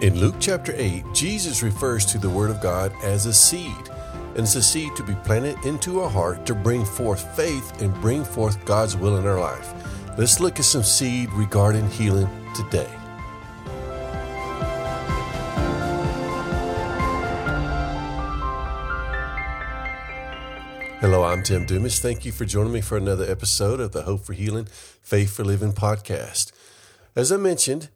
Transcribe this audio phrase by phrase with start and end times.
[0.00, 3.76] In Luke chapter 8, Jesus refers to the Word of God as a seed,
[4.30, 7.92] and it's a seed to be planted into our heart to bring forth faith and
[8.00, 9.74] bring forth God's will in our life.
[10.16, 12.88] Let's look at some seed regarding healing today.
[21.00, 22.00] Hello, I'm Tim Dumas.
[22.00, 25.44] Thank you for joining me for another episode of the Hope for Healing, Faith for
[25.44, 26.52] Living podcast.
[27.14, 27.90] As I mentioned,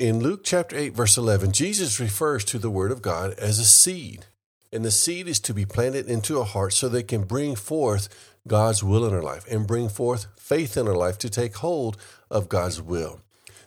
[0.00, 3.66] in Luke chapter 8, verse 11, Jesus refers to the Word of God as a
[3.66, 4.24] seed.
[4.72, 8.08] And the seed is to be planted into a heart so they can bring forth
[8.48, 11.98] God's will in our life and bring forth faith in our life to take hold
[12.30, 13.20] of God's will.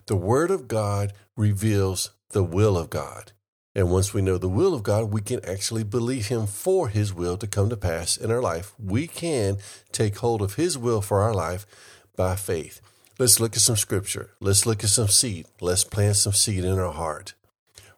[0.08, 3.32] The Word of God reveals the will of God.
[3.76, 7.14] And once we know the will of God, we can actually believe Him for His
[7.14, 8.74] will to come to pass in our life.
[8.80, 9.58] We can
[9.92, 11.68] take hold of His will for our life
[12.16, 12.82] by faith.
[13.20, 14.32] Let's look at some scripture.
[14.40, 15.46] Let's look at some seed.
[15.62, 17.36] Let's plant some seed in our heart.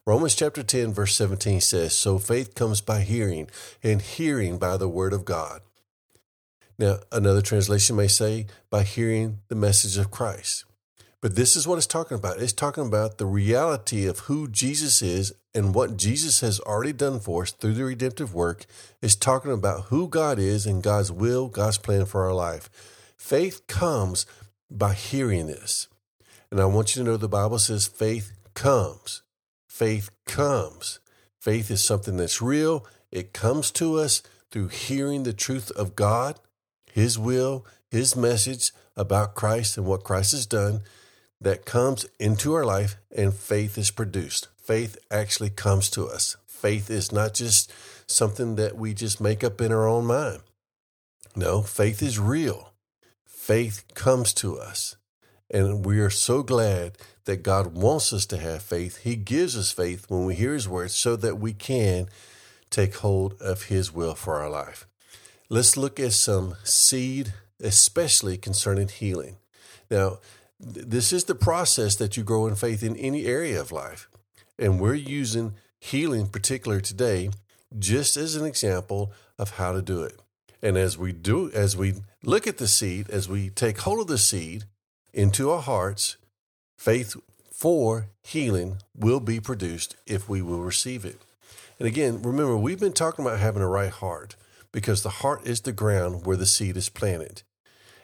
[0.05, 3.49] Romans chapter 10, verse 17 says, So faith comes by hearing,
[3.81, 5.61] and hearing by the word of God.
[6.77, 10.65] Now, another translation may say, by hearing the message of Christ.
[11.21, 12.41] But this is what it's talking about.
[12.41, 17.21] It's talking about the reality of who Jesus is and what Jesus has already done
[17.21, 18.65] for us through the redemptive work.
[19.01, 22.69] It's talking about who God is and God's will, God's plan for our life.
[23.17, 24.25] Faith comes
[24.69, 25.87] by hearing this.
[26.51, 29.21] And I want you to know the Bible says faith comes.
[29.67, 30.99] Faith comes.
[31.39, 32.85] Faith is something that's real.
[33.11, 36.39] It comes to us through hearing the truth of God,
[36.91, 40.81] His will, His message about Christ and what Christ has done
[41.41, 44.47] that comes into our life, and faith is produced.
[44.55, 46.37] Faith actually comes to us.
[46.47, 47.71] Faith is not just
[48.07, 50.41] something that we just make up in our own mind.
[51.35, 52.71] No, faith is real
[53.45, 54.95] faith comes to us.
[55.51, 58.97] And we are so glad that God wants us to have faith.
[59.03, 62.07] He gives us faith when we hear His words so that we can
[62.71, 64.87] take hold of His will for our life.
[65.47, 69.37] Let's look at some seed, especially concerning healing.
[69.91, 70.17] Now,
[70.59, 74.09] this is the process that you grow in faith in any area of life.
[74.57, 77.29] And we're using healing, particular today,
[77.77, 80.19] just as an example of how to do it.
[80.63, 81.93] And as we do, as we
[82.25, 84.65] look at the seed, as we take hold of the seed
[85.13, 86.17] into our hearts,
[86.77, 87.15] faith
[87.51, 91.21] for healing will be produced if we will receive it.
[91.79, 94.35] And again, remember, we've been talking about having a right heart
[94.71, 97.43] because the heart is the ground where the seed is planted.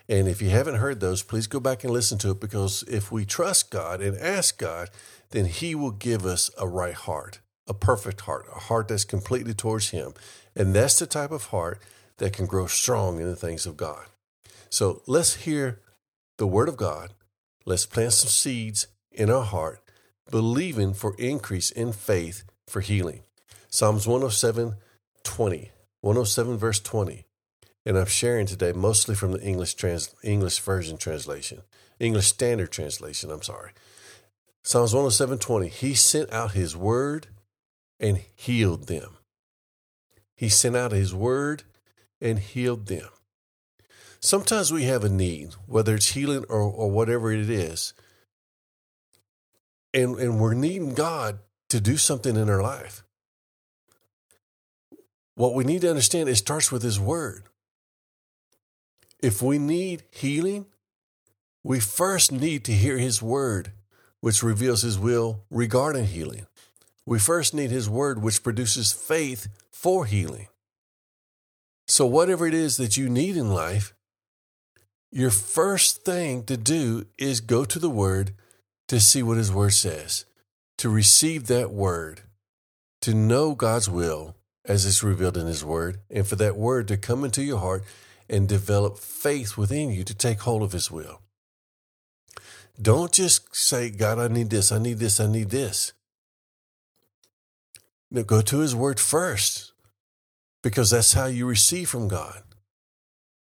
[0.07, 3.11] And if you haven't heard those, please go back and listen to it because if
[3.11, 4.89] we trust God and ask God,
[5.29, 9.53] then He will give us a right heart, a perfect heart, a heart that's completely
[9.53, 10.13] towards Him.
[10.55, 11.81] And that's the type of heart
[12.21, 14.05] that can grow strong in the things of God.
[14.69, 15.79] So let's hear
[16.37, 17.15] the word of God.
[17.65, 19.81] Let's plant some seeds in our heart,
[20.29, 23.23] believing for increase in faith for healing.
[23.69, 24.75] Psalms 107
[25.23, 25.71] 20,
[26.01, 27.25] 107 verse 20.
[27.87, 31.63] And I'm sharing today mostly from the English trans, English version translation,
[31.99, 33.71] English standard translation, I'm sorry.
[34.63, 35.69] Psalms 107 20.
[35.69, 37.29] He sent out his word
[37.99, 39.17] and healed them.
[40.35, 41.63] He sent out his word
[42.21, 43.09] and healed them.
[44.19, 47.93] Sometimes we have a need, whether it's healing or, or whatever it is,
[49.93, 51.39] and, and we're needing God
[51.69, 53.03] to do something in our life.
[55.35, 57.45] What we need to understand, it starts with His Word.
[59.23, 60.67] If we need healing,
[61.63, 63.71] we first need to hear His Word,
[64.19, 66.45] which reveals His will regarding healing.
[67.05, 70.47] We first need His Word, which produces faith for healing.
[71.91, 73.93] So, whatever it is that you need in life,
[75.11, 78.33] your first thing to do is go to the Word
[78.87, 80.23] to see what His Word says,
[80.77, 82.21] to receive that Word,
[83.01, 86.95] to know God's will as it's revealed in His Word, and for that Word to
[86.95, 87.83] come into your heart
[88.29, 91.19] and develop faith within you to take hold of His will.
[92.81, 95.91] Don't just say, God, I need this, I need this, I need this.
[98.09, 99.71] No, go to His Word first
[100.61, 102.43] because that's how you receive from God.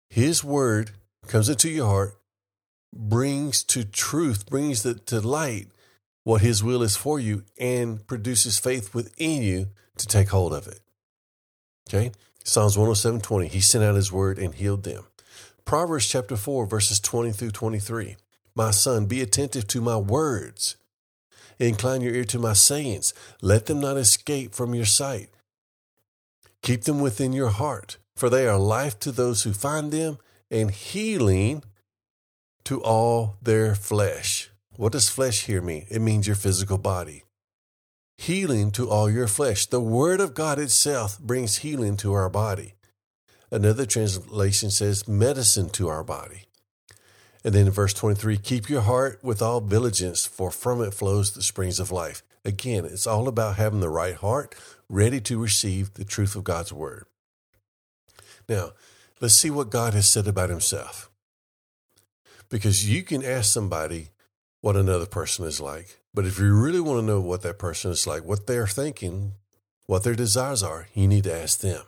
[0.09, 0.93] His word
[1.27, 2.19] comes into your heart,
[2.93, 5.69] brings to truth, brings the, to light
[6.23, 9.69] what His will is for you, and produces faith within you
[9.99, 10.81] to take hold of it.
[11.89, 12.13] Okay?
[12.45, 13.49] Psalms 107 20.
[13.49, 15.05] He sent out His word and healed them.
[15.65, 18.17] Proverbs chapter 4, verses 20 through 23.
[18.55, 20.77] My son, be attentive to my words.
[21.59, 23.15] Incline your ear to my sayings.
[23.41, 25.31] Let them not escape from your sight.
[26.65, 30.19] Keep them within your heart, for they are life to those who find them
[30.51, 31.63] and healing
[32.65, 34.51] to all their flesh.
[34.77, 35.87] What does flesh here mean?
[35.91, 37.23] It means your physical body.
[38.19, 39.67] healing to all your flesh.
[39.67, 42.75] The Word of God itself brings healing to our body.
[43.51, 46.43] Another translation says medicine to our body.
[47.45, 51.33] And then in verse 23, keep your heart with all diligence, for from it flows
[51.33, 52.23] the springs of life.
[52.45, 54.55] Again, it's all about having the right heart,
[54.89, 57.07] ready to receive the truth of God's word.
[58.49, 58.73] Now,
[59.21, 61.11] let's see what God has said about himself.
[62.51, 64.09] Because you can ask somebody
[64.61, 66.01] what another person is like.
[66.13, 69.33] But if you really want to know what that person is like, what they're thinking,
[69.87, 71.83] what their desires are, you need to ask them.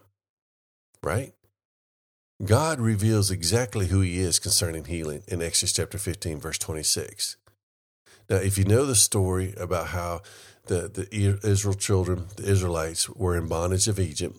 [1.03, 1.33] Right?
[2.45, 7.37] God reveals exactly who he is concerning healing in Exodus chapter 15, verse 26.
[8.29, 10.21] Now, if you know the story about how
[10.67, 14.37] the, the Israel children, the Israelites, were in bondage of Egypt,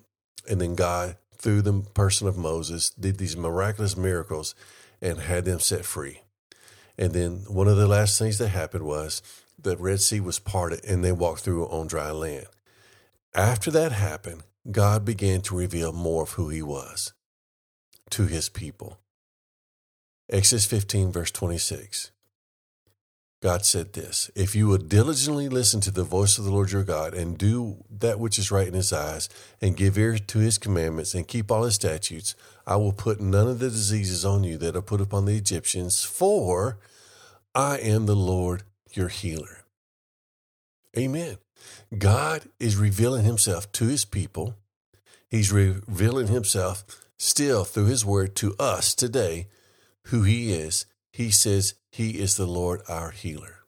[0.50, 4.56] and then God, through the person of Moses, did these miraculous miracles
[5.02, 6.22] and had them set free.
[6.98, 9.22] And then one of the last things that happened was
[9.62, 12.48] the Red Sea was parted and they walked through on dry land.
[13.36, 17.14] After that happened, God began to reveal more of who he was
[18.12, 19.00] to his people.
[20.30, 22.12] Exodus 15, verse 26.
[23.42, 26.84] God said this If you will diligently listen to the voice of the Lord your
[26.84, 29.30] God and do that which is right in his eyes,
[29.62, 32.36] and give ear to his commandments, and keep all his statutes,
[32.66, 36.04] I will put none of the diseases on you that are put upon the Egyptians,
[36.04, 36.80] for
[37.54, 39.66] I am the Lord your healer.
[40.98, 41.38] Amen.
[41.98, 44.56] God is revealing himself to his people.
[45.30, 46.84] He's revealing himself
[47.18, 49.48] still through his word to us today
[50.06, 50.86] who he is.
[51.18, 53.64] He says he is the Lord our healer.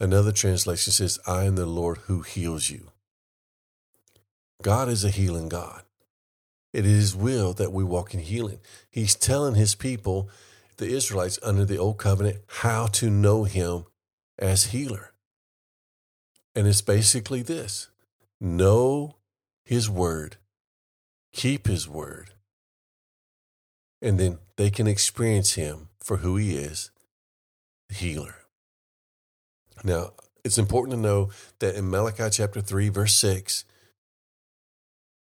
[0.00, 2.90] Another translation says, I am the Lord who heals you.
[4.60, 5.82] God is a healing God.
[6.72, 8.58] It is his will that we walk in healing.
[8.90, 10.28] He's telling his people,
[10.78, 13.84] the Israelites under the old covenant, how to know him
[14.36, 15.12] as healer.
[16.56, 17.88] And it's basically this
[18.40, 19.14] know
[19.64, 20.38] his word
[21.32, 22.30] keep his word,
[24.02, 26.90] and then they can experience him for who he is
[27.88, 28.34] the healer.
[29.84, 30.10] Now,
[30.44, 33.64] it's important to know that in Malachi chapter 3, verse 6,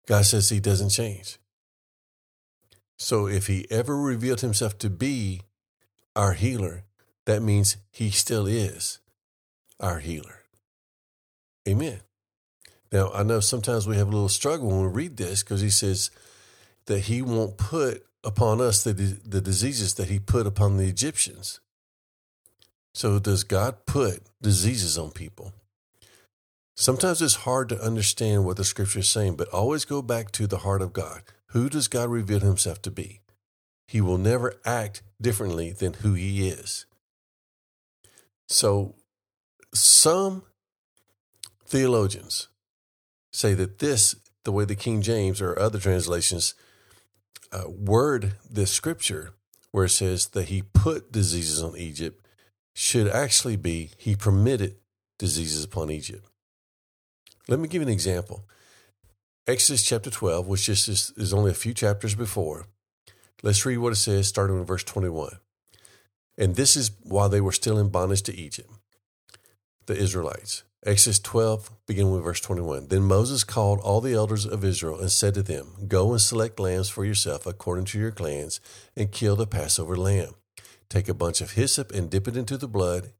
[0.08, 1.38] God says he doesn't change.
[2.98, 5.42] So if he ever revealed himself to be
[6.16, 6.84] our healer,
[7.26, 9.00] that means he still is
[9.80, 10.40] our healer.
[11.68, 12.02] Amen.
[12.92, 15.70] Now, I know sometimes we have a little struggle when we read this because he
[15.70, 16.12] says
[16.86, 21.60] that he won't put upon us the, the diseases that he put upon the Egyptians.
[22.94, 25.54] So, does God put diseases on people?
[26.76, 30.48] Sometimes it's hard to understand what the scripture is saying, but always go back to
[30.48, 31.22] the heart of God.
[31.48, 33.22] Who does God reveal himself to be?
[33.88, 36.86] He will never act differently than who he is.
[38.48, 38.96] So,
[39.74, 40.44] some
[41.66, 42.48] theologians
[43.32, 46.54] say that this, the way the King James or other translations
[47.54, 49.32] uh, word this scripture,
[49.72, 52.26] where it says that he put diseases on Egypt,
[52.74, 54.76] should actually be he permitted
[55.20, 56.26] diseases upon Egypt.
[57.48, 58.46] Let me give you an example.
[59.46, 62.66] Exodus chapter 12, which just is, is only a few chapters before.
[63.42, 65.38] Let's read what it says, starting in verse 21.
[66.38, 68.70] And this is while they were still in bondage to Egypt,
[69.86, 70.64] the Israelites.
[70.86, 72.90] Exodus 12, beginning with verse 21.
[72.90, 76.60] Then Moses called all the elders of Israel and said to them, Go and select
[76.60, 78.60] lambs for yourself according to your clans,
[78.96, 80.34] and kill the Passover lamb.
[80.90, 83.14] Take a bunch of hyssop and dip it into the blood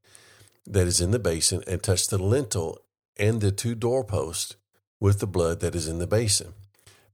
[0.66, 2.80] that is in the basin, and touch the lintel
[3.16, 4.56] and the two doorposts
[5.00, 6.52] with the blood that is in the basin.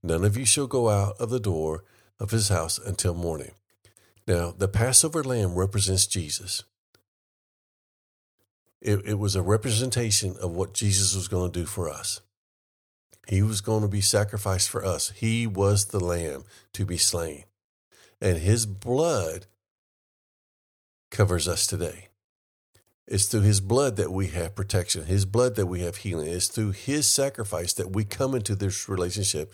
[0.02, 1.84] None of you shall go out of the door
[2.18, 3.52] of his house until morning.
[4.26, 6.64] Now, the Passover lamb represents Jesus.
[8.80, 12.20] It, it was a representation of what Jesus was going to do for us.
[13.28, 15.10] He was going to be sacrificed for us.
[15.10, 17.44] He was the lamb to be slain.
[18.20, 19.46] And his blood
[21.10, 22.08] covers us today.
[23.06, 26.28] It's through his blood that we have protection, his blood that we have healing.
[26.28, 29.52] It's through his sacrifice that we come into this relationship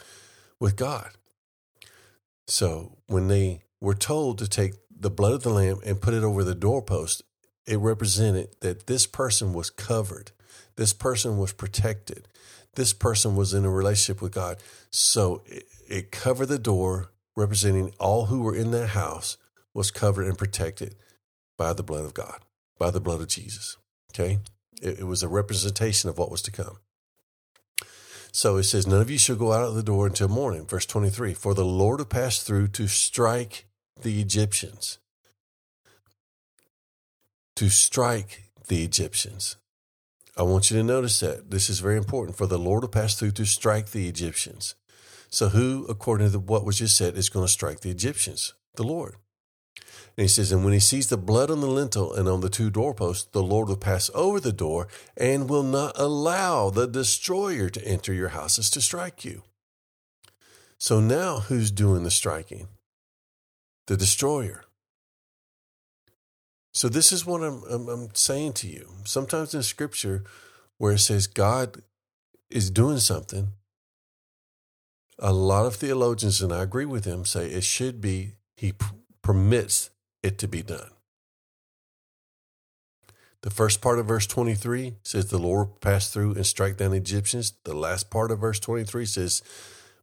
[0.61, 1.11] with God.
[2.47, 6.23] So when they were told to take the blood of the lamb and put it
[6.23, 7.23] over the doorpost,
[7.67, 10.33] it represented that this person was covered,
[10.77, 12.29] this person was protected,
[12.75, 14.59] this person was in a relationship with God.
[14.91, 19.37] So it, it covered the door, representing all who were in that house
[19.75, 20.95] was covered and protected
[21.57, 22.41] by the blood of God,
[22.79, 23.77] by the blood of Jesus.
[24.15, 24.39] Okay?
[24.81, 26.79] It, it was a representation of what was to come.
[28.33, 30.67] So it says, None of you shall go out of the door until morning.
[30.67, 33.65] Verse 23 For the Lord will pass through to strike
[34.01, 34.99] the Egyptians
[37.57, 39.57] to strike the Egyptians.
[40.37, 41.51] I want you to notice that.
[41.51, 42.37] This is very important.
[42.37, 44.75] For the Lord will pass through to strike the Egyptians.
[45.31, 48.55] So, who, according to what was just said, is going to strike the Egyptians?
[48.75, 49.17] The Lord.
[50.17, 52.49] And he says, And when he sees the blood on the lintel and on the
[52.49, 57.69] two doorposts, the Lord will pass over the door and will not allow the destroyer
[57.71, 59.43] to enter your houses to strike you.
[60.79, 62.69] So now who's doing the striking?
[63.87, 64.65] The destroyer.
[66.77, 68.87] So this is what I'm, I'm, I'm saying to you.
[69.07, 70.25] Sometimes in scripture,
[70.77, 71.81] where it says God
[72.51, 73.53] is doing something,
[75.19, 78.75] a lot of theologians, and I agree with them, say it should be He
[79.23, 79.89] permits
[80.23, 80.91] it to be done.
[83.41, 86.99] The first part of verse 23 says the Lord passed through and strike down the
[86.99, 87.55] Egyptians.
[87.65, 89.43] The last part of verse 23 says,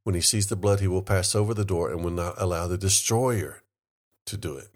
[0.02, 2.66] when he sees the blood, he will pass over the door and will not allow
[2.66, 3.62] the destroyer
[4.26, 4.73] to do it.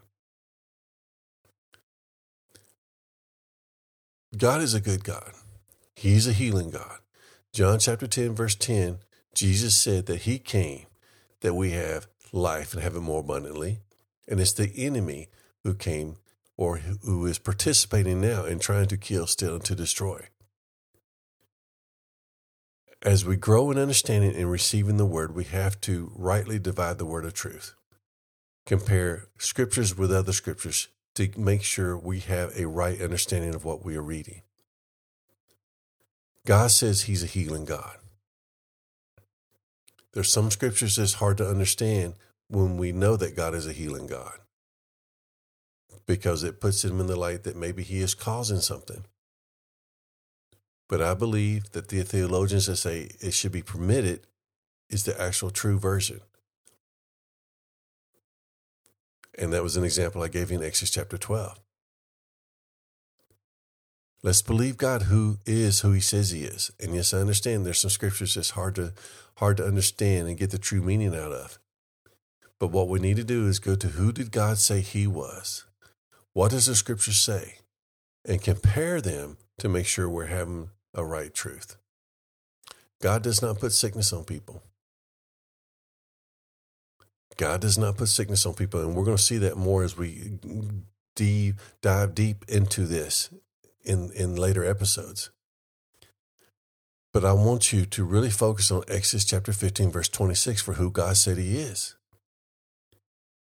[4.37, 5.31] God is a good God.
[5.95, 6.99] He's a healing God.
[7.53, 8.99] John chapter 10, verse 10,
[9.33, 10.85] Jesus said that he came
[11.41, 13.79] that we have life and have it more abundantly.
[14.27, 15.29] And it's the enemy
[15.63, 16.17] who came
[16.55, 20.27] or who is participating now in trying to kill, steal, and to destroy.
[23.03, 27.05] As we grow in understanding and receiving the word, we have to rightly divide the
[27.05, 27.73] word of truth.
[28.65, 33.83] Compare scriptures with other scriptures to make sure we have a right understanding of what
[33.83, 34.41] we are reading.
[36.45, 37.97] God says He's a healing God.
[40.13, 42.15] There's some scriptures that's hard to understand
[42.47, 44.39] when we know that God is a healing God
[46.05, 49.03] because it puts Him in the light that maybe He is causing something.
[50.87, 54.27] But I believe that the theologians that say it should be permitted
[54.89, 56.21] is the actual true version.
[59.37, 61.59] And that was an example I gave you in Exodus chapter 12.
[64.23, 66.71] Let's believe God who is who he says he is.
[66.79, 68.93] And yes, I understand there's some scriptures that's hard to
[69.35, 71.59] hard to understand and get the true meaning out of.
[72.59, 75.65] But what we need to do is go to who did God say he was?
[76.33, 77.59] What does the scripture say?
[78.25, 81.77] And compare them to make sure we're having a right truth.
[82.99, 84.63] God does not put sickness on people.
[87.37, 88.81] God does not put sickness on people.
[88.81, 90.39] And we're going to see that more as we
[91.81, 93.29] dive deep into this
[93.83, 95.29] in, in later episodes.
[97.13, 100.91] But I want you to really focus on Exodus chapter 15, verse 26 for who
[100.91, 101.95] God said He is.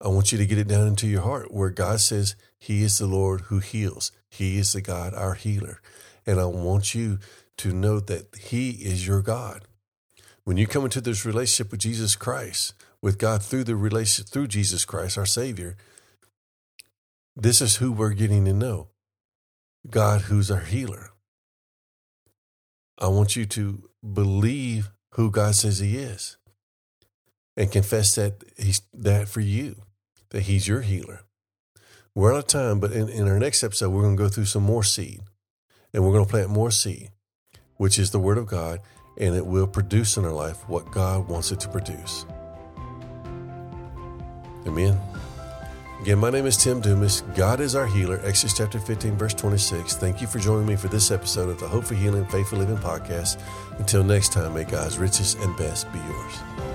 [0.02, 3.00] I want you to get it down into your heart where God says He is
[3.00, 4.12] the Lord who heals.
[4.30, 5.82] He is the God, our healer.
[6.26, 7.20] And I want you
[7.58, 9.66] to know that He is your God.
[10.46, 14.48] When you come into this relationship with Jesus Christ, with God through the relation through
[14.48, 15.78] Jesus Christ, our Savior,
[17.36, 18.90] this is who we're getting to know.
[19.90, 21.12] God who's our healer.
[22.98, 26.38] I want you to believe who God says He is
[27.56, 29.84] and confess that He's that for you,
[30.32, 31.22] that He's your healer.
[32.14, 34.46] We're out of time, but in, in our next episode, we're going to go through
[34.46, 35.22] some more seed
[35.94, 37.12] and we're going to plant more seed,
[37.78, 38.82] which is the Word of God,
[39.18, 42.26] and it will produce in our life what God wants it to produce.
[44.68, 45.00] Amen.
[46.02, 47.22] Again, my name is Tim Dumas.
[47.36, 48.22] God is our healer.
[48.24, 49.98] Exodus chapter 15, verse 26.
[49.98, 52.56] Thank you for joining me for this episode of the Hope for Healing, Faith for
[52.56, 53.38] Living podcast.
[53.80, 56.69] Until next time, may God's richest and best be yours.